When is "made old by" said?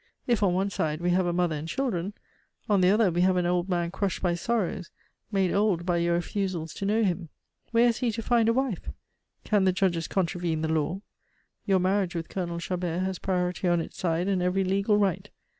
5.31-5.97